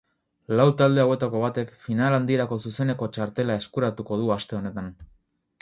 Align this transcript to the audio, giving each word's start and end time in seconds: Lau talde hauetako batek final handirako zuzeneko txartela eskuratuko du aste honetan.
Lau 0.59 0.63
talde 0.81 1.03
hauetako 1.03 1.41
batek 1.43 1.75
final 1.83 2.17
handirako 2.19 2.59
zuzeneko 2.65 3.11
txartela 3.19 3.61
eskuratuko 3.65 4.21
du 4.23 4.37
aste 4.39 4.63
honetan. 4.63 4.95